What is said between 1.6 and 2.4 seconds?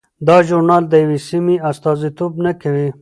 استازیتوب